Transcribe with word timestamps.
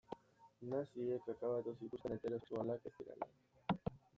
Naziek 0.69 1.25
akabatu 1.33 1.75
zituzten 1.81 2.15
heterosexualak 2.15 2.89
ez 2.91 2.95
zirenak. 2.97 3.37